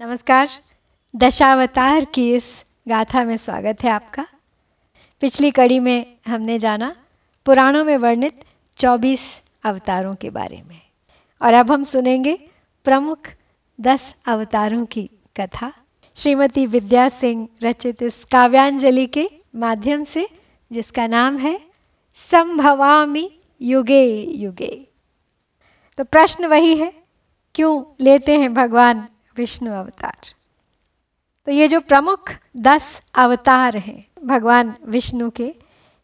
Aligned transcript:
नमस्कार। 0.00 0.48
दशावतार 1.16 2.04
की 2.04 2.34
इस 2.34 2.64
गाथा 2.88 3.24
में 3.24 3.36
स्वागत 3.36 3.84
है 3.84 3.90
आपका। 3.90 4.26
पिछली 5.20 5.50
कड़ी 5.50 5.78
में 5.78 6.16
हमने 6.26 6.58
जाना 6.58 6.96
पुराणों 7.44 7.84
में 7.84 7.96
वर्णित 7.96 8.44
24 8.76 9.42
अवतारों 9.64 10.14
के 10.14 10.30
बारे 10.30 10.62
में। 10.68 10.80
और 11.42 11.54
अब 11.54 11.72
हम 11.72 11.82
सुनेंगे 11.82 12.38
प्रमुख 12.84 13.18
10 13.80 14.14
अवतारों 14.26 14.86
की 14.86 15.10
कथा। 15.36 15.72
श्रीमती 16.14 16.66
विद्या 16.66 17.08
सिंह 17.08 17.48
रचित 17.62 18.02
इस 18.02 18.24
काव्यांजलि 18.24 19.06
के 19.06 19.30
माध्यम 19.54 20.04
से, 20.04 20.28
जिसका 20.72 21.06
नाम 21.06 21.38
है, 21.38 21.60
संभवामी 22.14 23.38
युगे 23.60 24.22
युगे। 24.22 24.86
तो 25.96 26.04
प्रश्न 26.04 26.46
वही 26.46 26.76
है, 26.76 26.92
क्यों 27.54 28.04
लेते 28.04 28.38
हैं 28.38 28.54
भगवान 28.54 29.08
विष्णु 29.36 29.72
अवतार। 29.72 30.32
तो 31.46 31.52
ये 31.52 31.68
जो 31.68 31.80
प्रमुख 31.80 32.30
दस 32.56 33.00
अवतार 33.14 33.76
हैं, 33.76 34.04
भगवान 34.24 34.74
विष्णु 34.88 35.30
के, 35.30 35.54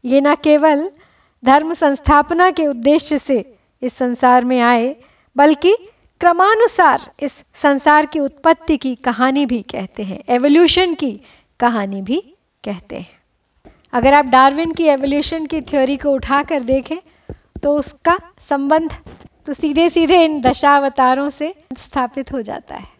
ये 0.05 0.21
न 0.21 0.35
केवल 0.35 0.91
धर्म 1.43 1.73
संस्थापना 1.75 2.51
के 2.51 2.67
उद्देश्य 2.67 3.19
से 3.19 3.45
इस 3.83 3.95
संसार 3.95 4.45
में 4.45 4.61
आए, 4.61 4.97
बल्कि 5.37 5.75
क्रमानुसार 6.21 7.11
इस 7.21 7.43
संसार 7.55 8.07
की 8.07 8.21
उत्पत्ति 8.21 8.77
की 8.77 8.95
कहानी 8.95 9.47
भी 9.47 9.63
कहते 9.63 10.03
हैं 10.03 10.23
एवोल्यूशन 10.29 10.95
की 10.95 11.13
कहानी 11.61 12.03
भी 12.03 12.21
कहते 12.65 12.97
हैं। 12.97 13.19
अगर 13.93 14.15
आप 14.15 14.25
डार्विन 14.25 14.73
की 14.73 14.85
एवोल्यूशन 14.85 15.47
की 15.47 15.61
थ्योरी 15.61 15.97
को 15.97 16.11
उठाकर 16.11 16.63
देखें 16.63 16.99
तो 17.63 17.75
उसका 17.77 18.19
संबंध 18.41 18.93
तो 19.47 19.53
सीधे 19.53 19.89
सीधे 19.91 20.25
इन 20.25 20.41
दशावतारों 20.41 21.29
से 21.31 21.55
स्थापित 21.79 22.33
हो 22.33 22.43
जाता 22.43 22.75
है। 22.75 23.00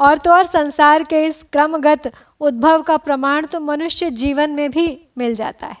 और 0.00 0.18
तो 0.18 0.30
और 0.30 0.44
संसार 0.44 1.02
के 1.02 1.24
इस 1.26 1.42
क्रमगत 1.42 2.10
उद्भव 2.40 2.82
का 2.82 2.96
प्रमाण 2.96 3.46
तो 3.46 3.60
मनुष्य 3.60 4.10
जीवन 4.10 4.50
में 4.50 4.70
भी 4.70 4.86
मिल 5.18 5.34
जाता 5.34 5.66
है। 5.66 5.76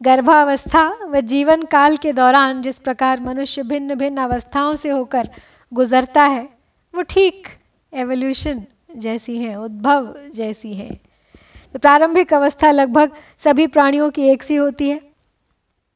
गर्भावस्था 0.00 0.88
व 1.04 1.20
जीवन 1.20 1.62
काल 1.62 1.96
के 1.96 2.12
दौरान 2.12 2.62
जिस 2.62 2.78
प्रकार 2.78 3.20
मनुष्य 3.20 3.62
भिन्न 3.62 3.94
भिन्न 3.94 4.18
अवस्थाओं 4.18 4.74
से 4.74 4.88
होकर 4.88 5.28
गुजरता 5.72 6.22
है, 6.22 6.42
वो 6.94 7.02
ठीक 7.02 7.46
एवोल्यूशन 7.92 8.64
जैसी 8.96 9.36
है, 9.38 9.58
उद्भव 9.60 10.14
जैसी 10.34 10.74
है। 10.74 10.88
तो 11.74 11.78
प्रारंभिक 11.78 12.34
अवस्था 12.34 12.70
लगभग 12.70 13.12
सभी 13.38 13.66
प्राणियों 13.66 14.10
की 14.10 14.28
एक 14.28 14.42
सी 14.42 14.56
होती 14.56 14.88
है। 14.90 15.00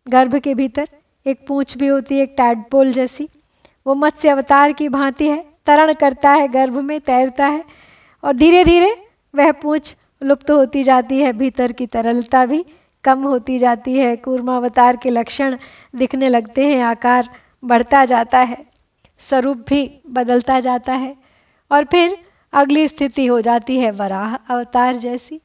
गर्भ 0.06 0.36
के 0.36 0.54
भीतर 0.54 0.88
एक 1.26 1.46
पूंछ 1.48 1.76
भी 1.78 1.86
होती 1.86 2.14
है, 2.14 2.22
एक 2.22 2.34
टैडपोल 2.36 2.92
जैसी। 2.92 3.28
वो 3.86 3.94
मत्स्य 3.94 4.28
अवतार 4.28 4.72
की 4.72 4.88
भांति 4.88 5.28
है 5.28 5.44
तरण 5.66 5.92
करता 5.92 6.30
है, 6.30 6.48
गर्भ 6.48 6.76
में 6.76 7.00
तैरता 7.00 7.46
है 7.46 7.64
और 8.24 8.32
धीरे 8.32 8.64
धीरे 8.64 9.06
वह 9.34 9.52
पूछ 9.52 9.96
लुप्त 10.22 10.50
होती 10.50 10.82
जाती 10.82 11.20
है, 11.20 11.32
भीतर 11.32 11.72
की 11.72 11.86
तरलता 11.86 12.46
भी 12.46 12.64
कम 13.04 13.22
होती 13.22 13.58
जाती 13.58 13.98
है, 13.98 14.16
कूर्मावतार 14.16 14.96
के 14.96 15.10
लक्षण 15.10 15.56
दिखने 15.94 16.28
लगते 16.28 16.66
हैं, 16.66 16.82
आकार 16.82 17.28
बढ़ता 17.64 18.04
जाता 18.04 18.38
है, 18.38 18.66
स्वरूप 19.18 19.56
भी 19.68 20.00
बदलता 20.06 20.60
जाता 20.60 20.92
है 20.92 21.16
और 21.70 21.84
फिर 21.84 22.16
अगली 22.52 22.88
स्थिति 22.88 23.26
हो 23.26 23.40
जाती 23.40 23.78
है, 23.78 23.90
वराह 23.90 24.34
अवतार 24.34 24.96
जैसी। 24.96 25.40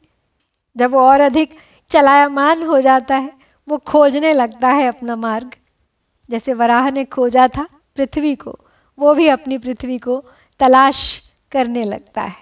जब 0.78 0.92
वो 0.92 1.00
और 1.00 1.20
अधिक 1.20 1.50
चलायमान 1.90 2.64
हो 2.64 2.82
जाता 2.82 3.16
है, 3.16 3.34
वो 3.68 3.78
खोजने 3.78 4.34
लगता 4.34 4.70
है 4.70 4.88
अपना 4.88 5.16
मार्ग। 5.16 5.52
जैसे 6.30 6.54
वराह 6.54 6.90
ने 6.92 7.06
खोजा 7.06 7.48
था 7.48 7.68
पृथ्वी 7.96 8.36
को। 8.36 8.60
वो 9.00 9.14
भी 9.14 9.28
अपनी 9.28 9.58
पृथ्वी 9.58 9.98
को 9.98 10.24
तलाश 10.60 11.32
करने 11.52 11.84
लगता 11.84 12.22
है। 12.22 12.36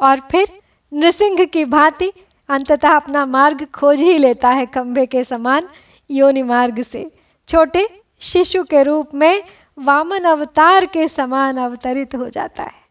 और 0.00 0.20
फिर 0.20 0.48
नृसिंह 0.92 1.44
की 1.44 1.64
भांति 1.64 2.12
अंततः 2.48 2.96
अपना 2.96 3.26
मार्ग 3.26 3.66
खोज 3.74 4.00
ही 4.00 4.18
लेता 4.18 4.48
है 4.48 4.66
खंभे 4.66 5.06
के 5.06 5.24
समान 5.24 5.68
योनि 6.10 6.42
मार्ग 6.42 6.82
से। 6.82 7.10
छोटे 7.48 8.02
शिशु 8.18 8.64
के 8.64 8.82
रूप 8.82 9.14
में 9.14 9.42
वामन 9.78 10.24
अवतार 10.24 10.86
के 10.86 11.08
समान 11.08 11.56
अवतरित 11.56 12.14
हो 12.14 12.28
जाता 12.28 12.62
है। 12.62 12.86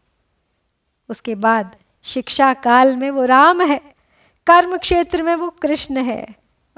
उसके 1.08 1.34
बाद 1.34 1.76
शिक्षा 2.02 2.52
काल 2.54 2.96
में 2.96 3.10
वो 3.10 3.24
राम 3.24 3.62
है, 3.62 3.80
कर्म 4.46 4.76
क्षेत्र 4.76 5.22
में 5.22 5.34
वो 5.34 5.48
कृष्ण 5.50 5.96
है 5.96 6.26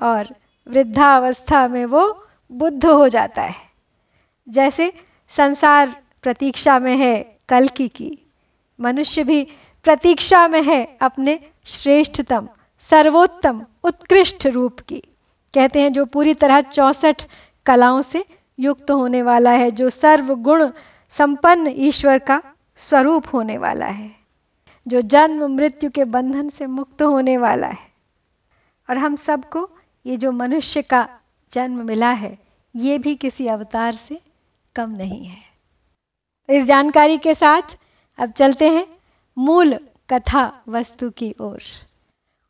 और 0.02 0.34
वृद्धावस्था 0.68 1.68
में 1.68 1.84
वो 1.86 2.26
बुद्ध 2.52 2.86
हो 2.86 3.08
जाता 3.08 3.42
है। 3.42 3.54
जैसे 4.48 4.92
संसार 5.28 5.96
प्रतीक्षा 6.22 6.78
में 6.78 6.96
है 6.96 7.38
कल 7.48 7.68
की 7.68 7.88
की। 7.88 8.18
मनुष्य 8.80 9.24
भी 9.24 9.46
प्रतीक्षा 9.84 10.48
में 10.48 10.62
है 10.62 10.98
अपने 11.00 11.38
श्रेष्ठतम, 11.64 12.48
सर्वोत्तम, 12.78 13.66
उत्कृष्ट 13.84 14.46
रूप 14.46 14.80
की। 14.80 15.02
कहते 15.54 15.80
हैं 15.80 15.92
जो 15.92 16.04
पूरी 16.04 16.34
तरह 16.34 16.60
चौसठ 16.60 17.24
कलाओं 17.66 18.02
से 18.02 18.24
युक्त 18.58 18.90
होने 18.90 19.22
वाला 19.22 19.50
है, 19.50 19.70
जो 19.70 19.90
सर्वगुण 19.90 20.70
संपन्न 21.08 21.72
ईश्वर 21.76 22.18
का 22.18 22.42
स्वरूप 22.76 23.24
होने 23.32 23.58
वाला 23.58 23.86
है, 23.86 24.10
जो 24.88 25.00
जन्म 25.00 25.56
मृत्यु 25.56 25.90
के 25.90 26.04
बंधन 26.04 26.48
से 26.48 26.66
मुक्त 26.66 27.02
होने 27.02 27.38
वाला 27.38 27.66
है। 27.66 27.90
और 28.90 28.98
हम 28.98 29.16
सबको 29.16 29.70
ये 30.06 30.16
जो 30.16 30.32
मनुष्य 30.32 30.82
का 30.82 31.08
जन्म 31.52 31.86
मिला 31.86 32.10
है, 32.10 32.38
ये 32.76 32.98
भी 32.98 33.14
किसी 33.14 33.46
अवतार 33.46 33.92
से 33.92 34.20
कम 34.76 34.90
नहीं 34.90 35.24
है। 35.24 35.49
इस 36.50 36.64
जानकारी 36.64 37.18
के 37.18 37.34
साथ 37.34 37.62
अब 38.18 38.32
चलते 38.32 38.68
हैं 38.68 38.86
मूल 39.38 39.74
कथा 40.10 40.62
वस्तु 40.68 41.10
की 41.10 41.34
ओर। 41.40 41.62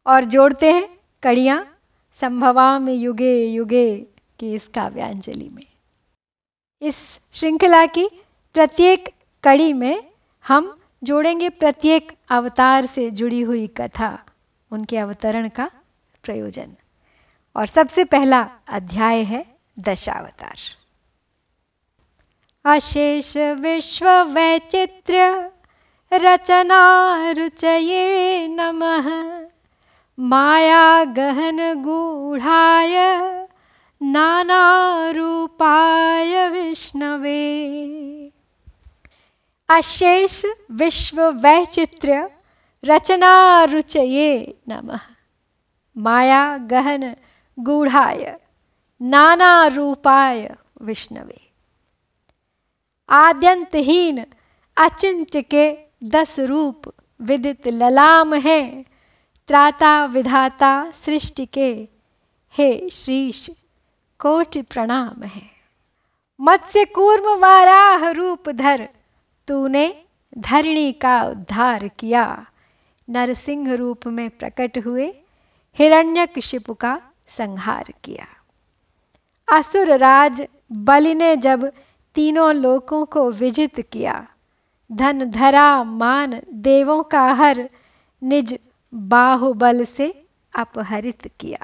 और, 0.06 0.24
जोड़ते 0.24 0.72
हैं 0.72 0.88
कड़ियाँ 1.22 1.78
संभवा 2.12 2.78
में 2.78 2.94
युगे 2.94 3.46
युगे 3.46 4.06
की 4.38 4.54
इस 4.54 4.68
काव्यांजलि 4.68 5.48
में। 5.48 5.66
इस 6.82 7.20
श्रृंखला 7.32 7.86
की 7.86 8.08
प्रत्येक 8.54 9.08
कड़ी 9.44 9.72
में 9.72 10.10
हम 10.48 10.80
जोड़ेंगे 11.04 11.48
प्रत्येक 11.48 12.12
अवतार 12.28 12.86
से 12.86 13.10
जुड़ी 13.10 13.40
हुई 13.40 13.66
कथा 13.66 14.18
उनके 14.70 14.98
अवतरण 14.98 15.48
का 15.48 15.70
प्रयोजन। 16.22 16.74
और 17.56 17.66
सबसे 17.66 18.04
पहला 18.04 18.50
अध्याय 18.68 19.22
है 19.22 19.46
दशावतार। 19.78 20.79
अशेष 22.64 23.36
विश्व 23.36 24.08
वैचित्र्य 24.08 25.50
रचना 26.12 27.30
रुचये 27.30 28.48
नमः। 28.48 29.38
माया 30.18 31.04
गहन 31.04 31.82
गूढ़ाय 31.82 32.96
नानारूपाय 34.02 36.48
विष्णवे। 36.48 37.62
अशेष 39.68 40.44
विश्व 40.70 41.22
वैचित्र्य 41.22 42.28
रचना 42.84 43.64
रुचये 43.64 44.54
नमः। 44.68 45.00
माया 45.96 46.56
गहन 46.56 47.14
गूढ़ाय 47.58 48.38
नानारूपाय 49.00 50.54
विष्णवे। 50.80 51.49
आद्यंतहीन, 53.10 54.24
अचिंत्य 54.76 55.42
के 55.42 55.78
दस 56.04 56.40
रूप 56.40 56.82
विदित 57.20 57.68
ललाम 57.68 58.34
हैं, 58.34 58.84
त्राता 59.48 60.04
विधाता 60.04 60.90
सृष्टि 60.90 61.46
के। 61.46 61.88
हे 62.52 62.90
श्रीश, 62.90 63.50
कोटि 64.18 64.62
प्रणाम 64.62 65.22
है। 65.22 65.50
मत्स्य 66.40 66.84
कूर्म 66.84 67.40
वाराह 67.40 68.10
रूप 68.10 68.48
धर, 68.48 68.88
तूने 69.48 70.04
धरणी 70.38 70.92
का 70.92 71.22
उद्धार 71.22 71.88
किया। 71.88 72.46
नरसिंह 73.10 73.74
रूप 73.74 74.06
में 74.06 74.30
प्रकट 74.30 74.78
हुए 74.86 75.14
हिरण्यकशिपु 75.78 76.74
का 76.74 77.02
संहार 77.28 77.92
किया। 78.04 78.26
असुर 79.56 79.96
राज 79.96 80.46
बलि 80.72 81.14
ने 81.14 81.36
जब 81.36 81.72
तीनों 82.20 82.54
लोकों 82.54 83.04
को 83.04 83.30
विजित 83.30 83.80
किया। 83.80 84.28
धन, 84.92 85.24
धरा, 85.24 85.84
मान, 85.84 86.40
देवों 86.52 87.02
का 87.02 87.32
हर 87.32 87.70
निज 88.22 88.58
बाहुबल 88.94 89.84
से 89.84 90.24
अपहरित 90.56 91.30
किया। 91.40 91.58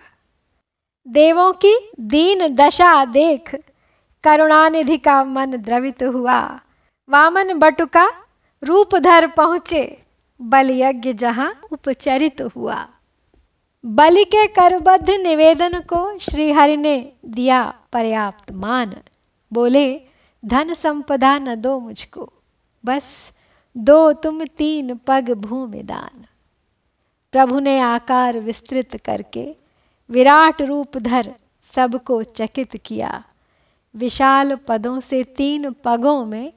देवों 1.08 1.52
की 1.52 1.90
दीन 2.00 2.54
दशा 2.54 3.04
देख 3.04 3.54
करुणानिधि 4.24 4.96
का 4.96 5.24
मन 5.24 5.50
द्रवित 5.50 6.02
हुआ। 6.02 6.60
वामन 7.08 7.58
बटुका 7.58 8.10
रूपधर 8.64 9.26
पहुँचे, 9.26 10.02
बल 10.40 10.70
यज्ञ 10.70 11.12
जहाँ 11.12 11.60
उपचरित 11.72 12.42
हुआ। 12.42 12.88
बलि 13.86 14.24
के 14.24 14.46
करबद्ध 14.46 15.10
निवेदन 15.10 15.80
को 15.80 16.18
श्रीहरि 16.18 16.76
ने 16.76 17.12
दिया 17.24 17.74
पर्याप्त 17.92 18.52
मान। 18.52 18.96
बोले 19.52 20.05
धन 20.46 20.74
संपदा 20.74 21.38
न 21.38 21.54
दो 21.54 21.80
मुझको, 21.80 22.32
बस 22.84 23.32
दो 23.76 24.12
तुम 24.12 24.44
तीन 24.44 24.94
पग 24.96 25.30
भूमि 25.30 25.82
दान। 25.82 26.24
प्रभु 27.32 27.58
ने 27.58 27.78
आकार 27.78 28.38
विस्तृत 28.38 28.96
करके 28.96 29.56
विराट 30.10 30.62
रूप 30.62 30.98
धर 30.98 31.34
सबको 31.62 32.22
चकित 32.22 32.76
किया। 32.76 33.24
विशाल 33.94 34.56
पदों 34.56 35.00
से 35.00 35.24
तीन 35.24 35.70
पगों 35.72 36.24
में 36.24 36.52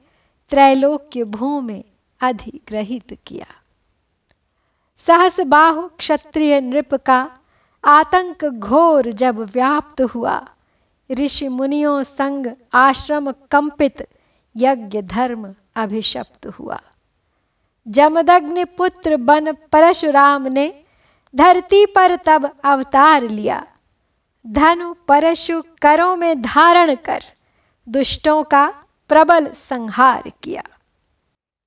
त्रैलोक्य 0.50 1.24
भूमि 1.24 1.84
अधिग्रहित 2.20 3.18
किया। 3.26 3.46
सहस 4.96 5.40
बाहु 5.40 5.88
क्षत्रिय 5.88 6.60
नृप 6.60 6.94
का 6.94 7.30
आतंक 7.84 8.44
घोर 8.44 9.10
जब 9.12 9.38
व्याप्त 9.38 10.00
हुआ 10.00 10.48
ऋषि 11.10 11.48
मुनियों 11.48 12.02
संग 12.02 12.46
आश्रम 12.74 13.30
कंपित 13.30 14.08
यज्ञ 14.56 15.02
धर्म 15.02 15.54
अभिशप्त 15.76 16.46
हुआ। 16.46 16.80
जमदग्नि 17.88 18.64
पुत्र 18.64 19.16
बन 19.16 19.52
परशुराम 19.52 20.46
ने 20.46 20.84
धरती 21.36 21.86
पर 21.86 22.16
तब 22.16 22.56
अवतार 22.64 23.22
लिया। 23.22 23.66
धनु 24.46 24.94
परशु 25.08 25.62
करों 25.82 26.16
में 26.16 26.42
धारण 26.42 26.94
कर 26.94 27.22
दुष्टों 27.88 28.42
का 28.42 28.74
प्रबल 29.08 29.46
संहार 29.46 30.32
किया। 30.42 30.62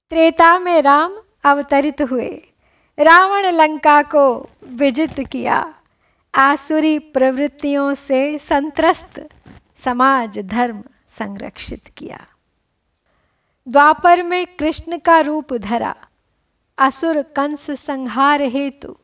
त्रेता 0.10 0.60
में 0.60 0.82
राम 0.82 1.14
अवतरित 1.44 2.02
हुए। 2.02 2.44
रावण 3.00 3.46
लंका 3.46 4.02
को 4.02 4.50
विजित 4.64 5.20
किया। 5.20 5.74
आसुरी 6.36 7.00
प्रवृत्तियों 7.00 7.94
से 7.94 8.38
संत्रस्त 8.38 9.33
समाज, 9.78 10.40
धर्म 10.40 10.84
संरक्षित 11.10 11.88
किया। 11.98 12.28
द्वापर 13.68 14.24
में 14.24 14.46
कृष्ण 14.46 14.98
का 14.98 15.20
रूप 15.20 15.54
धरा। 15.54 15.96
असुर 16.78 17.22
कंस 17.22 17.72
संहार 17.72 18.42
हेतु। 18.42 18.98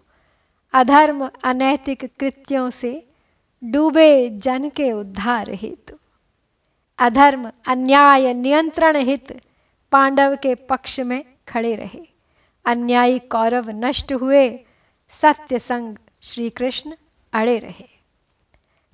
अधर्म 0.74 1.32
अनैतिक 1.44 2.18
कृत्यों 2.20 2.70
से 2.70 3.10
डूबे 3.64 4.30
जन 4.30 4.70
के 4.70 4.92
उद्धार 4.92 5.50
हेतु। 5.50 5.96
अधर्म 6.98 7.52
अन्याय 7.68 8.34
नियंत्रण 8.34 8.98
हित 8.98 9.42
पांडव 9.92 10.36
के 10.36 10.56
पक्ष 10.56 11.00
में 11.00 11.26
खड़े 11.48 11.76
रहे। 11.76 12.08
अन्यायी 12.66 13.20
कौरव 13.20 13.70
नष्ट 13.70 14.14
हुए। 14.14 14.60
सत्य 15.10 15.60
संग 15.60 15.98
श्री 16.22 16.50
कृष्ण 16.50 16.96
अड़े 17.34 17.58
रहे। 17.58 17.99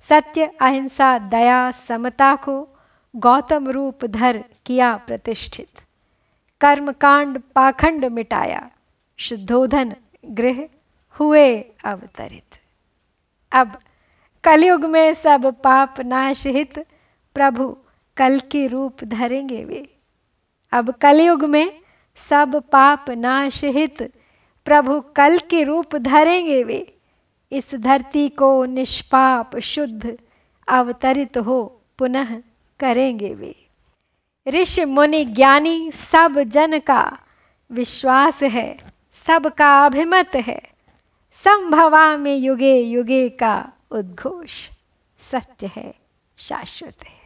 सत्य, 0.08 0.46
अहिंसा, 0.60 1.18
दया, 1.18 1.70
समता 1.70 2.34
को 2.36 2.68
गौतम 3.16 3.68
रूप 3.68 4.04
धर 4.04 4.44
किया 4.66 4.96
प्रतिष्ठित। 4.96 5.68
कर्मकांड 6.60 7.40
पाखंड 7.54 8.04
मिटाया, 8.04 8.70
शुद्धोधन 9.16 9.94
गृह 10.24 10.68
हुए 11.10 11.60
अवतरित। 11.84 12.58
अब 13.52 13.78
कलयुग 14.44 14.84
में 14.84 15.14
सब 15.14 15.46
पाप 15.62 16.00
नाश 16.00 16.46
हित 16.46 16.78
प्रभु 17.34 17.76
कल 18.16 18.38
की 18.38 18.66
रूप 18.66 19.04
धरेंगे 19.04 19.64
वे। 19.64 19.96
अब 20.72 20.90
कलयुग 20.90 21.44
में 21.44 21.80
सब 22.16 22.56
पाप 22.56 23.10
नाश 23.10 23.64
हित 23.64 24.02
प्रभु 24.64 25.00
कल 25.00 25.38
के 25.38 25.62
रूप 25.62 25.96
धरेंगे 25.96 26.64
वे। 26.64 26.95
इस 27.52 27.74
धरती 27.74 28.28
को 28.28 28.64
निष्पाप, 28.64 29.56
शुद्ध, 29.56 30.18
अवतरित 30.68 31.38
हो 31.38 31.80
पुनः 31.98 32.42
करेंगे 32.80 33.34
वे। 33.34 33.54
ऋषि 34.48 34.84
मुनि 34.84 35.24
ज्ञानी 35.24 35.90
सब 35.90 36.42
जन 36.42 36.78
का 36.78 37.18
विश्वास 37.70 38.42
है 38.42 38.78
सबका 39.12 39.86
अभिमत 39.86 40.30
है। 40.34 40.62
संभवा 41.32 42.16
में 42.16 42.36
युगे 42.36 42.76
युगे 42.76 43.28
का 43.28 43.72
उद्घोष, 43.90 44.70
सत्य 45.18 45.70
है, 45.76 45.94
शाश्वत 46.36 47.04
है। 47.04 47.16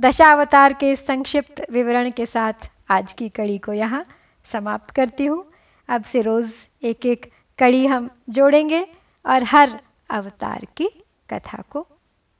दशावतार 0.00 0.72
के 0.72 0.96
संक्षिप्त 0.96 1.66
विवरण 1.70 2.10
के 2.10 2.26
साथ 2.26 2.52
आज 2.88 3.12
की 3.12 3.28
कड़ी 3.28 3.58
को 3.58 3.72
यहाँ 3.72 4.04
समाप्त 4.44 4.90
करती 4.90 5.26
हूँ। 5.26 5.52
अब 5.88 6.04
से 6.04 6.20
रोज़ 6.20 6.66
एक 6.82 7.06
एक 7.06 7.30
कड़ी 7.58 7.86
हम 7.86 8.10
जोड़ेंगे। 8.28 8.86
और 9.26 9.42
हर 9.42 9.80
अवतार 10.10 10.66
की 10.76 10.88
कथा 11.30 11.62
को 11.70 11.86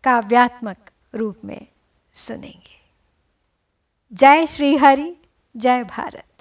काव्यात्मक 0.04 0.90
रूप 1.14 1.44
में 1.44 1.66
सुनेंगे। 2.14 2.80
जय 4.12 4.46
श्री 4.46 4.76
हरि 4.76 5.16
जय 5.56 5.84
भारत। 5.84 6.33